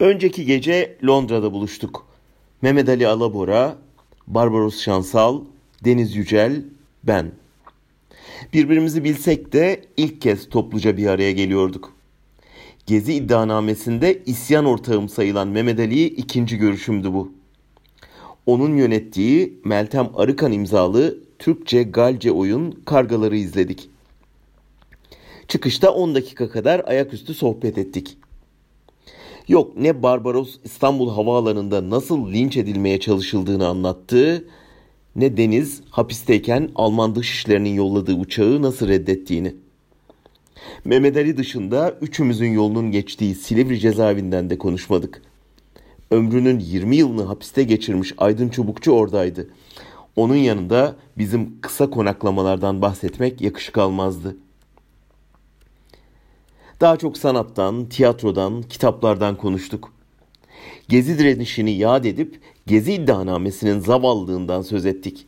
[0.00, 2.06] Önceki gece Londra'da buluştuk.
[2.62, 3.76] Mehmet Ali Alabora,
[4.26, 5.40] Barbaros Şansal,
[5.84, 6.64] Deniz Yücel,
[7.04, 7.32] ben.
[8.52, 11.92] Birbirimizi bilsek de ilk kez topluca bir araya geliyorduk.
[12.86, 17.32] Gezi iddianamesinde isyan ortağım sayılan Mehmet Ali'yi ikinci görüşümdü bu.
[18.46, 23.90] Onun yönettiği Meltem Arıkan imzalı Türkçe Galce oyun Kargaları izledik.
[25.48, 28.16] Çıkışta 10 dakika kadar ayaküstü sohbet ettik.
[29.48, 34.44] Yok ne Barbaros İstanbul Havaalanı'nda nasıl linç edilmeye çalışıldığını anlattı
[35.16, 39.54] ne Deniz hapisteyken Alman dışişlerinin yolladığı uçağı nasıl reddettiğini.
[40.84, 45.22] Mehmet Ali dışında üçümüzün yolunun geçtiği Silivri cezaevinden de konuşmadık.
[46.10, 49.50] Ömrünün 20 yılını hapiste geçirmiş Aydın Çubukçu oradaydı.
[50.16, 54.36] Onun yanında bizim kısa konaklamalardan bahsetmek yakışık almazdı.
[56.80, 59.92] Daha çok sanattan, tiyatrodan, kitaplardan konuştuk.
[60.88, 65.26] Gezi direnişini yad edip Gezi iddianamesinin zavallığından söz ettik.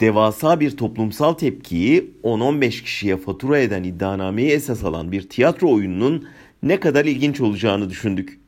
[0.00, 6.28] Devasa bir toplumsal tepkiyi 10-15 kişiye fatura eden iddianameyi esas alan bir tiyatro oyununun
[6.62, 8.40] ne kadar ilginç olacağını düşündük.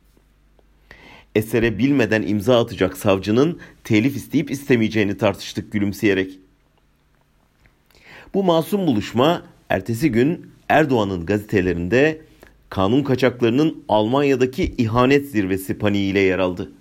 [1.35, 6.39] Esere bilmeden imza atacak savcının telif isteyip istemeyeceğini tartıştık gülümseyerek.
[8.35, 12.21] Bu masum buluşma ertesi gün Erdoğan'ın gazetelerinde
[12.71, 16.73] kanun kaçaklarının Almanya'daki ihanet zirvesi paniğiyle yer aldı.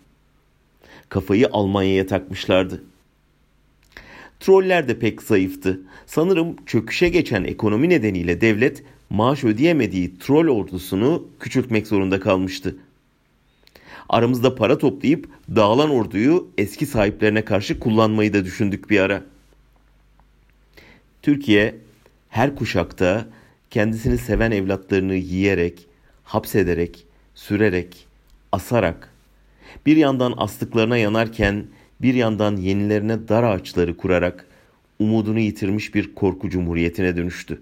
[1.10, 2.84] Kafayı Almanya'ya takmışlardı.
[4.40, 5.82] Troller de pek zayıftı.
[6.06, 12.76] Sanırım çöküşe geçen ekonomi nedeniyle devlet maaş ödeyemediği troll ordusunu küçültmek zorunda kalmıştı.
[14.10, 19.24] Aramızda para toplayıp dağılan orduyu eski sahiplerine karşı kullanmayı da düşündük bir ara.
[21.22, 21.76] Türkiye
[22.30, 23.28] her kuşakta
[23.72, 25.88] kendisini seven evlatlarını yiyerek,
[26.24, 28.08] hapsederek, sürerek,
[28.52, 29.14] asarak,
[29.86, 31.66] bir yandan astıklarına yanarken
[32.02, 34.46] bir yandan yenilerine dar ağaçları kurarak
[35.00, 37.62] umudunu yitirmiş bir korku cumhuriyetine dönüştü.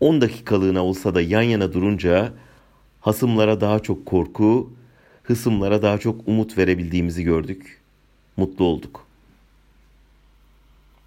[0.00, 2.32] 10 dakikalığına olsa da yan yana durunca
[3.00, 4.72] hasımlara daha çok korku,
[5.22, 7.80] hısımlara daha çok umut verebildiğimizi gördük.
[8.36, 9.07] Mutlu olduk.